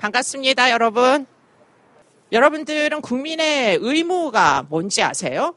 [0.00, 1.26] 반갑습니다, 여러분.
[2.32, 5.54] 여러분들은 국민의 의무가 뭔지 아세요?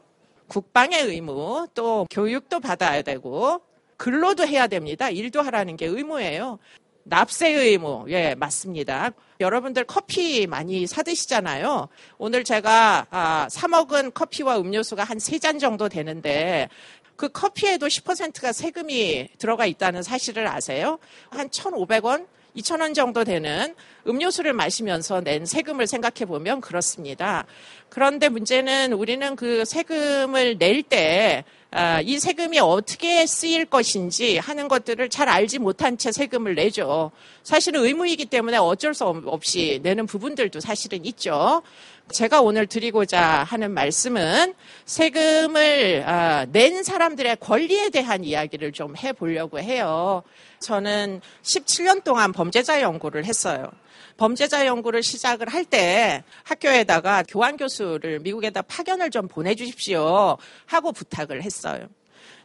[0.48, 3.62] 국방의 의무, 또 교육도 받아야 되고,
[3.96, 5.08] 근로도 해야 됩니다.
[5.08, 6.58] 일도 하라는 게 의무예요.
[7.04, 9.12] 납세 의무, 예, 맞습니다.
[9.40, 11.88] 여러분들 커피 많이 사드시잖아요.
[12.18, 16.68] 오늘 제가 아, 사 먹은 커피와 음료수가 한 세 잔 정도 되는데
[17.16, 20.98] 그 커피에도 10%가 세금이 들어가 있다는 사실을 아세요?
[21.30, 22.26] 한 1,500원?
[22.56, 23.74] 2,000원 정도 되는
[24.06, 27.44] 음료수를 마시면서 낸 세금을 생각해 보면 그렇습니다.
[27.88, 31.63] 그런데 문제는 우리는 그 세금을 낼때 아,
[32.04, 37.10] 이 세금이 어떻게 쓰일 것인지 하는 것들을 잘 알지 못한 채 세금을 내죠.
[37.42, 41.62] 사실은 의무이기 때문에 어쩔 수 없이 내는 부분들도 사실은 있죠.
[42.12, 50.22] 제가 오늘 드리고자 하는 말씀은 세금을 아, 낸 사람들의 권리에 대한 이야기를 좀 해보려고 해요.
[50.60, 53.70] 저는 17년 동안 범죄자 연구를 했어요.
[54.16, 61.88] 범죄자 연구를 시작을 할 때 학교에다가 교환 교수를 미국에다 파견을 좀 보내주십시오 하고 부탁을 했어요.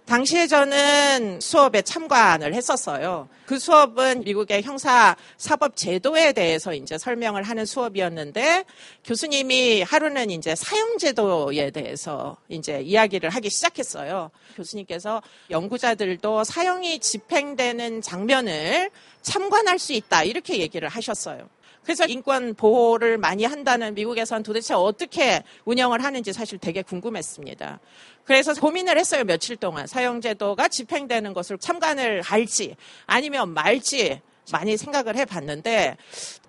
[0.09, 3.29] 당시에 저는 수업에 참관을 했었어요.
[3.45, 8.65] 그 수업은 미국의 형사 사법 제도에 대해서 이제 설명을 하는 수업이었는데
[9.05, 14.31] 교수님이 하루는 이제 사형 제도에 대해서 이제 이야기를 하기 시작했어요.
[14.55, 15.21] 교수님께서
[15.52, 18.89] 연구자들도 사형이 집행되는 장면을
[19.21, 21.47] 참관할 수 있다 이렇게 얘기를 하셨어요.
[21.83, 27.80] 그래서 인권 보호를 많이 한다는 미국에선 도대체 어떻게 운영을 하는지 사실 되게 궁금했습니다.
[28.25, 29.88] 그래서 고민을 했어요, 며칠 동안.
[29.88, 34.21] 사형제도가 집행되는 것을 참관을 할지 아니면 말지
[34.52, 35.97] 많이 생각을 해 봤는데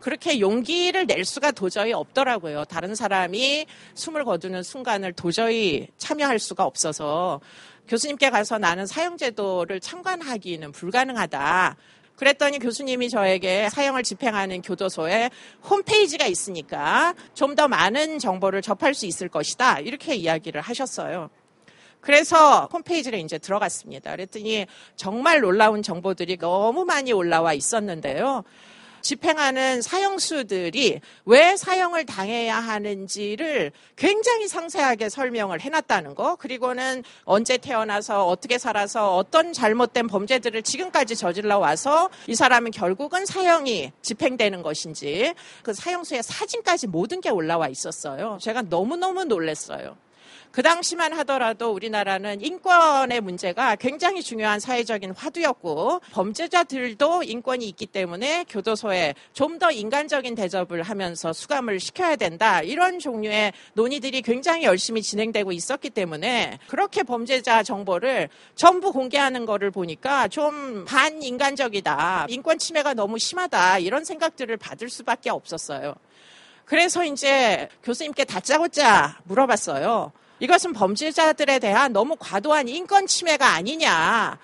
[0.00, 2.64] 그렇게 용기를 낼 수가 도저히 없더라고요.
[2.64, 7.40] 다른 사람이 숨을 거두는 순간을 도저히 참여할 수가 없어서
[7.88, 11.76] 교수님께 가서 나는 사형제도를 참관하기는 불가능하다.
[12.20, 15.30] 그랬더니 교수님이 저에게 사형을 집행하는 교도소에
[15.64, 19.80] 홈페이지가 있으니까 좀 더 많은 정보를 접할 수 있을 것이다.
[19.80, 21.30] 이렇게 이야기를 하셨어요.
[22.00, 24.12] 그래서 홈페이지를 이제 들어갔습니다.
[24.12, 24.66] 그랬더니
[24.96, 28.44] 정말 놀라운 정보들이 너무 많이 올라와 있었는데요.
[29.02, 38.58] 집행하는 사형수들이 왜 사형을 당해야 하는지를 굉장히 상세하게 설명을 해놨다는 거, 그리고는 언제 태어나서 어떻게
[38.58, 46.22] 살아서 어떤 잘못된 범죄들을 지금까지 저질러 와서 이 사람은 결국은 사형이 집행되는 것인지 그 사형수의
[46.22, 48.38] 사진까지 모든 게 올라와 있었어요.
[48.40, 49.96] 제가 너무너무 놀랐어요.
[50.50, 59.14] 그 당시만 하더라도 우리나라는 인권의 문제가 굉장히 중요한 사회적인 화두였고 범죄자들도 인권이 있기 때문에 교도소에
[59.32, 62.62] 좀 더 인간적인 대접을 하면서 수감을 시켜야 된다.
[62.62, 70.28] 이런 종류의 논의들이 굉장히 열심히 진행되고 있었기 때문에 그렇게 범죄자 정보를 전부 공개하는 거를 보니까
[70.28, 72.26] 좀 반인간적이다.
[72.30, 73.80] 인권 침해가 너무 심하다.
[73.80, 75.94] 이런 생각들을 받을 수밖에 없었어요.
[76.64, 80.12] 그래서 이제 교수님께 다짜고짜 물어봤어요.
[80.40, 84.38] 이것은 범죄자들에 대한 너무 과도한 인권 침해가 아니냐.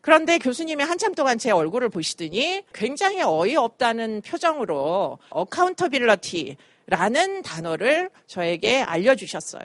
[0.00, 9.62] 그런데 교수님이 한참 동안 제 얼굴을 보시더니 굉장히 어이없다는 표정으로 accountability라는 단어를 저에게 알려주셨어요.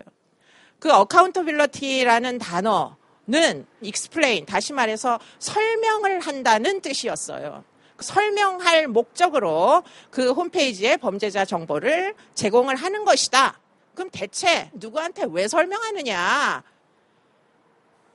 [0.79, 7.65] 그 accountability라는 단어는 explain, 다시 말해서 설명을 한다는 뜻이었어요.
[7.99, 13.59] 설명할 목적으로 그 홈페이지에 범죄자 정보를 제공을 하는 것이다.
[13.99, 16.63] 그럼 대체 누구한테 왜 설명하느냐?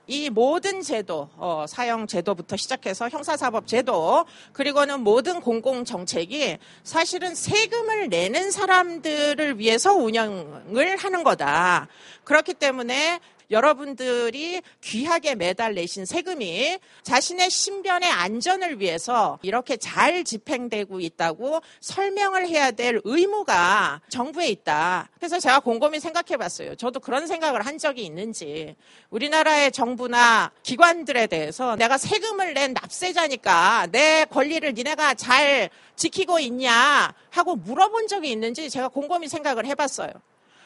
[0.07, 8.49] 이 모든 제도, 어, 사형 제도부터 시작해서 형사사법 제도, 그리고는 모든 공공정책이 사실은 세금을 내는
[8.49, 11.87] 사람들을 위해서 운영을 하는 거다.
[12.23, 13.19] 그렇기 때문에
[13.51, 22.71] 여러분들이 귀하게 매달 내신 세금이 자신의 신변의 안전을 위해서 이렇게 잘 집행되고 있다고 설명을 해야
[22.71, 25.09] 될 의무가 정부에 있다.
[25.17, 26.75] 그래서 제가 곰곰이 생각해 봤어요.
[26.75, 28.75] 저도 그런 생각을 한 적이 있는지.
[29.09, 37.55] 우리나라의 정부나 기관들에 대해서 내가 세금을 낸 납세자니까 내 권리를 니네가 잘 지키고 있냐 하고
[37.55, 40.11] 물어본 적이 있는지 제가 곰곰이 생각을 해봤어요.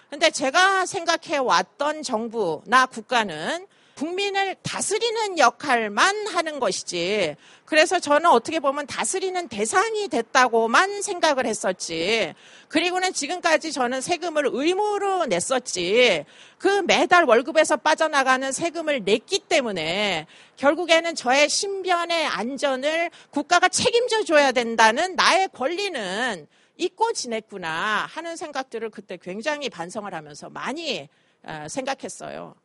[0.09, 3.67] 근데 제가 생각해 왔던 정부나 국가는
[3.99, 7.35] 국민을 다스리는 역할만 하는 것이지.
[7.65, 12.33] 그래서 저는 어떻게 보면 다스리는 대상이 됐다고만 생각을 했었지.
[12.69, 16.23] 그리고는 지금까지 저는 세금을 의무로 냈었지.
[16.57, 25.15] 그 매달 월급에서 빠져나가는 세금을 냈기 때문에 결국에는 저의 신변의 안전을 국가가 책임져 줘야 된다는
[25.17, 26.47] 나의 권리는
[26.79, 31.07] 잊고 지냈구나 하는 생각들을 그때 굉장히 반성을 하면서 많이
[31.43, 32.55] 어, 생각했어요.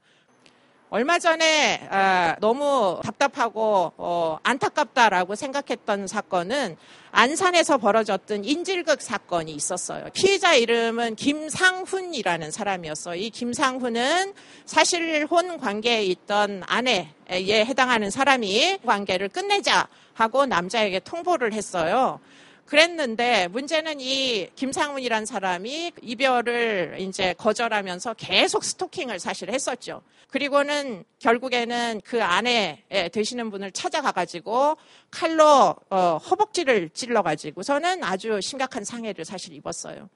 [0.90, 6.76] 얼마 전에 아, 너무 답답하고 어, 안타깝다라고 생각했던 사건은
[7.10, 10.06] 안산에서 벌어졌던 인질극 사건이 있었어요.
[10.12, 13.16] 피해자 이름은 김상훈이라는 사람이었어요.
[13.16, 14.34] 이 김상훈은
[14.66, 22.20] 사실혼 관계에 있던 아내에 해당하는 사람이 관계를 끝내자 하고 남자에게 통보를 했어요.
[22.66, 30.02] 그랬는데 문제는 이 김상훈이란 사람이 이별을 이제 거절하면서 계속 스토킹을 사실 했었죠.
[30.28, 32.82] 그리고는 결국에는 그 아내
[33.12, 34.76] 되시는 분을 찾아가가지고
[35.10, 40.08] 칼로 어, 허벅지를 찔러가지고서는 아주 심각한 상해를 사실 입었어요.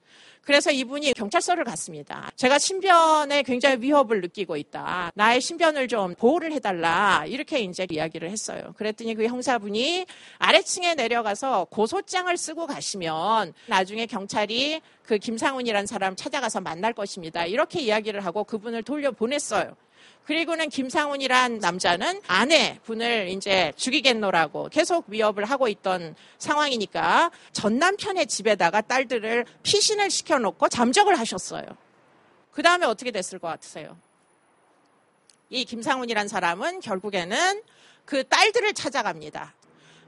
[0.48, 2.30] 그래서 이분이 경찰서를 갔습니다.
[2.36, 5.12] 제가 신변에 굉장히 위협을 느끼고 있다.
[5.14, 7.26] 나의 신변을 좀 보호를 해달라.
[7.26, 8.72] 이렇게 이제 이야기를 했어요.
[8.78, 10.06] 그랬더니 그 형사분이
[10.38, 17.44] 아래층에 내려가서 고소장을 쓰고 가시면 나중에 경찰이 그 김상훈이라는 사람 찾아가서 만날 것입니다.
[17.44, 19.76] 이렇게 이야기를 하고 그분을 돌려보냈어요.
[20.24, 28.82] 그리고는 김상훈이란 남자는 아내 분을 이제 죽이겠노라고 계속 위협을 하고 있던 상황이니까 전 남편의 집에다가
[28.82, 31.64] 딸들을 피신을 시켜놓고 잠적을 하셨어요.
[32.52, 33.96] 그 다음에 어떻게 됐을 것 같으세요?
[35.48, 37.62] 이 김상훈이란 사람은 결국에는
[38.04, 39.54] 그 딸들을 찾아갑니다.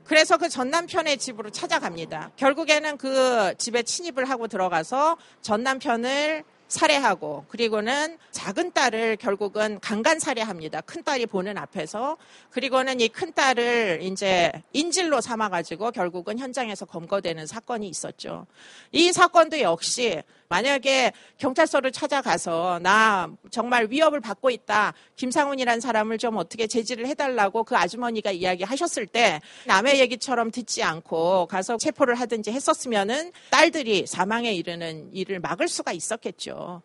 [0.05, 2.33] 그래서 그 전 남편의 집으로 찾아갑니다.
[2.37, 10.81] 결국에는 그 집에 침입을 하고 들어가서 전 남편을 살해하고 그리고는 작은 딸을 결국은 강간 살해합니다.
[10.83, 12.17] 큰 딸이 보는 앞에서
[12.51, 18.47] 그리고는 이 큰 딸을 이제 인질로 삼아가지고 결국은 현장에서 검거되는 사건이 있었죠.
[18.93, 24.95] 이 사건도 역시 만약에 경찰서를 찾아가서 나 정말 위협을 받고 있다.
[25.15, 31.77] 김상훈이라는 사람을 좀 어떻게 제지를 해달라고 그 아주머니가 이야기하셨을 때 남의 얘기처럼 듣지 않고 가서
[31.77, 36.83] 체포를 하든지 했었으면은 딸들이 사망에 이르는 일을 막을 수가 있었겠죠.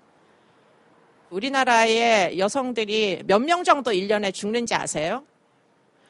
[1.32, 5.24] 우리나라의 여성들이 몇 명 정도 1년에 죽는지 아세요?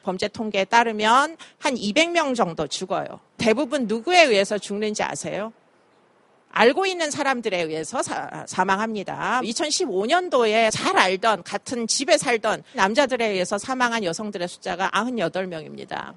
[0.02, 3.20] 범죄 통계에 따르면 한 200명 정도 죽어요.
[3.38, 5.54] 대부분 누구에 의해서 죽는지 아세요?
[6.56, 14.04] 알고 있는 사람들에 의해서 사, 망합니다 2015년도에 잘 알던 같은 집에 살던 남자들에 의해서 사망한
[14.04, 16.14] 여성들의 숫자가 98명입니다.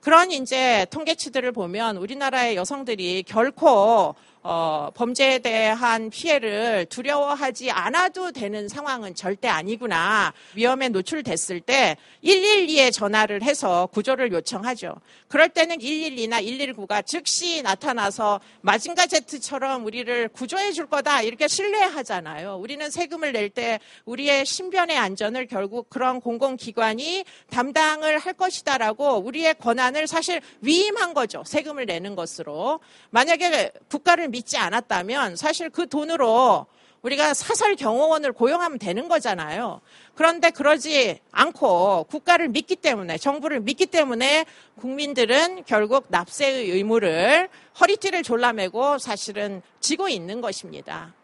[0.00, 4.14] 그런 이제 통계치들을 보면 우리나라의 여성들이 결코
[4.48, 10.32] 어, 범죄에 대한 피해를 두려워하지 않아도 되는 상황은 절대 아니구나.
[10.54, 14.94] 위험에 노출됐을 때 112에 전화를 해서 구조를 요청하죠.
[15.26, 21.22] 그럴 때는 112나 119가 즉시 나타나서 마징가 제트처럼 우리를 구조해 줄 거다.
[21.22, 22.56] 이렇게 신뢰하잖아요.
[22.56, 30.06] 우리는 세금을 낼 때 우리의 신변의 안전을 결국 그런 공공기관이 담당을 할 것이다라고 우리의 권한을
[30.06, 31.42] 사실 위임한 거죠.
[31.46, 32.80] 세금을 내는 것으로.
[33.10, 36.66] 만약에 국가를 믿지 않았다면 사실 그 돈으로
[37.00, 39.80] 우리가 사설 경호원을 고용하면 되는 거잖아요.
[40.14, 44.44] 그런데 그러지 않고 국가를 믿기 때문에 정부를 믿기 때문에
[44.80, 47.48] 국민들은 결국 납세의 의무를
[47.80, 51.14] 허리띠를 졸라매고 사실은 지고 있는 것입니다.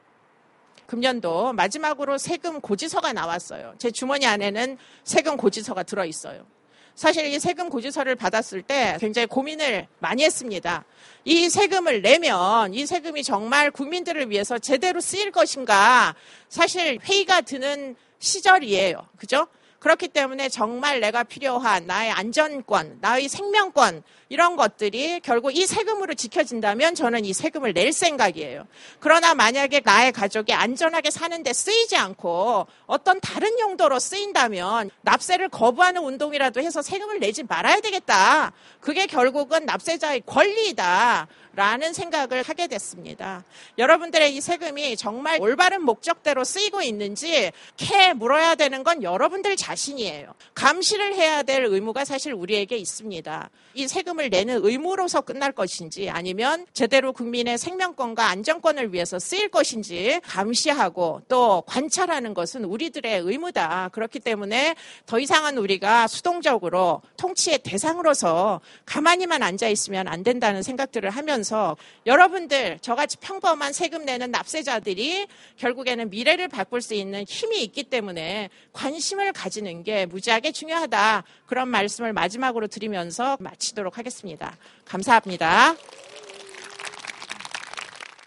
[0.87, 3.75] 금년도 마지막으로 세금 고지서가 나왔어요.
[3.79, 6.47] 제 주머니 안에는 세금 고지서가 들어 있어요.
[6.95, 10.85] 사실 이 세금 고지서를 받았을 때 굉장히 고민을 많이 했습니다.
[11.25, 16.15] 이 세금을 내면 이 세금이 정말 국민들을 위해서 제대로 쓰일 것인가
[16.49, 19.09] 사실 회의가 드는 시절이에요.
[19.17, 19.47] 그죠?
[19.83, 26.95] 그렇기 때문에 정말 내가 필요한 나의 안전권, 나의 생명권 이런 것들이 결국 이 세금으로 지켜진다면
[26.95, 28.69] 저는 이 세금을 낼 생각이에요.
[29.01, 36.61] 그러나 만약에 나의 가족이 안전하게 사는데 쓰이지 않고 어떤 다른 용도로 쓰인다면 납세를 거부하는 운동이라도
[36.61, 38.53] 해서 세금을 내지 말아야 되겠다.
[38.81, 41.27] 그게 결국은 납세자의 권리이다.
[41.55, 43.45] 라는 생각을 하게 됐습니다.
[43.77, 50.35] 여러분들의 이 세금이 정말 올바른 목적대로 쓰이고 있는지 캐 물어야 되는 건 여러분들 자 신이에요.
[50.55, 53.51] 감시를 해야 될 의무가 사실 우리에게 있습니다.
[53.75, 61.23] 이 세금을 내는 의무로서 끝날 것인지 아니면 제대로 국민의 생명권과 안전권을 위해서 쓰일 것인지 감시하고
[61.29, 63.91] 또 관찰하는 것은 우리들의 의무다.
[63.93, 64.75] 그렇기 때문에
[65.07, 71.77] 더 이상은 우리가 수동적으로 통치의 대상으로서 가만히만 앉아 있으면 안 된다는 생각들을 하면서
[72.07, 75.27] 여러분들 저같이 평범한 세금 내는 납세자들이
[75.57, 81.23] 결국에는 미래를 바꿀 수 있는 힘이 있기 때문에 관심을 가 지는 게 무지하게 중요하다.
[81.47, 84.57] 그런 말씀을 마지막으로 드리면서 마치도록 하겠습니다.
[84.85, 85.77] 감사합니다.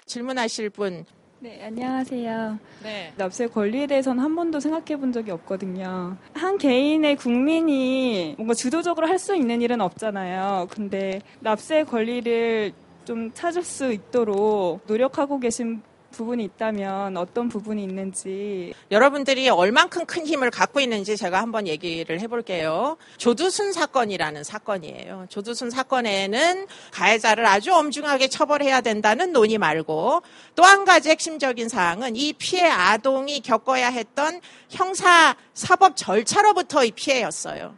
[0.06, 1.06] 질문하실 분.
[1.40, 2.58] 네, 안녕하세요.
[2.84, 3.14] 네.
[3.18, 6.16] 납세 권리에 대해서는 한 번도 생각해 본 적이 없거든요.
[6.34, 10.68] 한 개인의 국민이 뭔가 주도적으로 할 수 있는 일은 없잖아요.
[10.70, 12.72] 근데 납세 권리를
[13.04, 15.82] 좀 찾을 수 있도록 노력하고 계신
[16.16, 22.98] 부분이 있다면 어떤 부분이 있는지 여러분들이 얼만큼 큰 힘을 갖고 있는지 제가 한번 얘기를 해볼게요.
[23.18, 25.28] 조두순 사건이라는 사건이에요.
[25.30, 30.22] 조두순 사건에는 가해자를 아주 엄중하게 처벌해야 된다는 논의 말고
[30.56, 37.76] 또 한 가지 핵심적인 사항은 이 피해 아동이 겪어야 했던 형사 사법 절차로부터 이 피해였어요.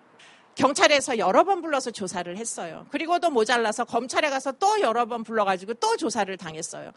[0.56, 2.88] 경찰에서 여러 번 불러서 조사를 했어요.
[2.90, 6.92] 그리고도 모자라서 검찰에 가서 또 여러 번 불러가지고 또 조사를 당했어요.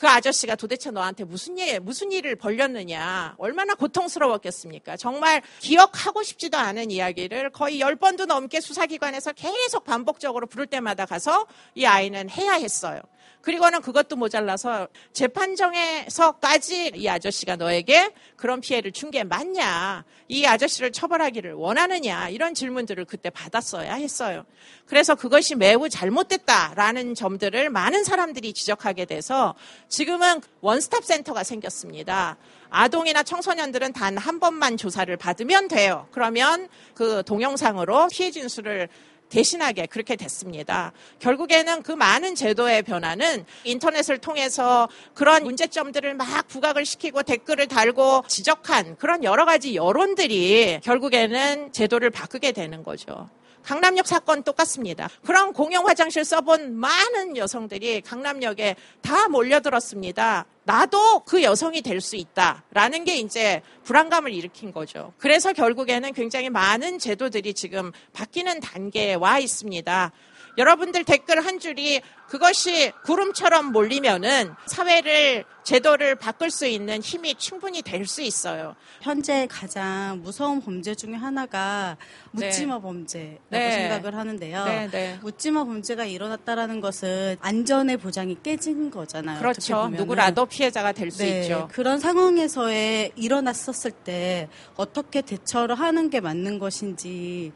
[0.00, 3.34] 그 아저씨가 도대체 너한테 무슨 일, 무슨 일을 벌렸느냐.
[3.36, 4.96] 얼마나 고통스러웠겠습니까?
[4.96, 11.46] 정말 기억하고 싶지도 않은 이야기를 거의 열 번도 넘게 수사기관에서 계속 반복적으로 부를 때마다 가서
[11.74, 13.02] 이 아이는 해야 했어요.
[13.42, 20.04] 그리고는 그것도 모자라서 재판정에서까지 이 아저씨가 너에게 그런 피해를 준 게 맞냐?
[20.28, 22.28] 이 아저씨를 처벌하기를 원하느냐?
[22.28, 24.44] 이런 질문들을 그때 받았어야 했어요.
[24.86, 29.56] 그래서 그것이 매우 잘못됐다라는 점들을 많은 사람들이 지적하게 돼서
[30.00, 32.36] 지금은 원스톱 센터가 생겼습니다.
[32.70, 36.06] 아동이나 청소년들은 단 한 번만 조사를 받으면 돼요.
[36.12, 38.88] 그러면 그 동영상으로 피해 진술을
[39.30, 40.92] 대신하게 그렇게 됐습니다.
[41.20, 48.96] 결국에는 그 많은 제도의 변화는 인터넷을 통해서 그런 문제점들을 막 부각을 시키고 댓글을 달고 지적한
[48.96, 53.30] 그런 여러 가지 여론들이 결국에는 제도를 바꾸게 되는 거죠.
[53.64, 55.08] 강남역 사건 똑같습니다.
[55.24, 60.46] 그런 공용 화장실 써본 많은 여성들이 강남역에 다 몰려들었습니다.
[60.64, 65.12] 나도 그 여성이 될 수 있다라는 게 이제 불안감을 일으킨 거죠.
[65.18, 70.12] 그래서 결국에는 굉장히 많은 제도들이 지금 바뀌는 단계에 와 있습니다.
[70.58, 78.06] 여러분들 댓글 한 줄이 그것이 구름처럼 몰리면은 사회를 제도를 바꿀 수 있는 힘이 충분히 될
[78.06, 78.74] 수 있어요.
[79.02, 81.96] 현재 가장 무서운 범죄 중에 하나가
[82.32, 82.82] 묻지마 네.
[82.82, 83.70] 범죄라고 네.
[83.72, 84.64] 생각을 하는데요.
[84.64, 85.18] 네, 네.
[85.22, 89.38] 묻지마 범죄가 일어났다라는 것은 안전의 보장이 깨진 거잖아요.
[89.38, 89.88] 그렇죠.
[89.88, 91.42] 누구라도 피해자가 될수 네.
[91.42, 91.68] 있죠.
[91.72, 97.52] 그런 상황에서의 일어났었을 때 어떻게 대처를 하는 게 맞는 것인지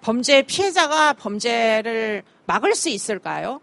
[0.00, 3.60] 범죄 피해자가 범죄를 막을 수 있을까요?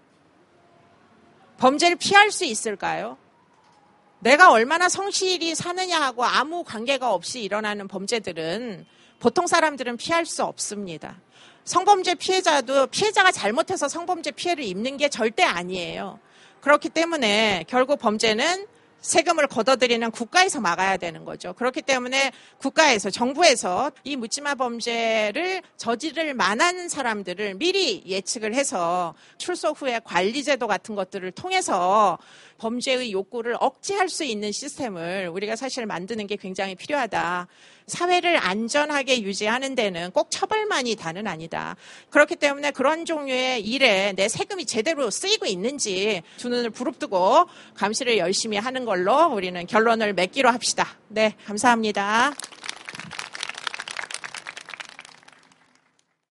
[1.57, 3.17] 범죄를 피할 수 있을까요?
[4.19, 8.85] 내가 얼마나 성실히 사느냐하고 아무 관계가 없이 일어나는 범죄들은
[9.19, 11.19] 보통 사람들은 피할 수 없습니다.
[11.63, 16.19] 성범죄 피해자도 피해자가 잘못해서 성범죄 피해를 입는 게 절대 아니에요.
[16.61, 18.67] 그렇기 때문에 결국 범죄는
[19.01, 21.53] 세금을 걷어들이는 국가에서 막아야 되는 거죠.
[21.53, 30.01] 그렇기 때문에 국가에서 정부에서 이 묻지마 범죄를 저지를 만한 사람들을 미리 예측을 해서 출소 후에
[30.03, 32.17] 관리 제도 같은 것들을 통해서
[32.57, 37.47] 범죄의 욕구를 억제할 수 있는 시스템을 우리가 사실 만드는 게 굉장히 필요하다.
[37.85, 41.77] 사회를 안전하게 유지하는 데는 꼭 처벌만이 다는 아니다.
[42.09, 48.57] 그렇기 때문에 그런 종류의 일에 내 세금이 제대로 쓰이고 있는지 두 눈을 부릅뜨고 감시를 열심히
[48.57, 50.87] 하는 걸로 우리는 결론을 맺기로 합시다.
[51.09, 52.31] 네, 감사합니다.